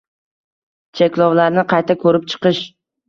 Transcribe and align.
Cheklovlarni 1.01 1.65
qayta 1.75 1.97
ko‘rib 2.05 2.27
chiqish 2.35 2.65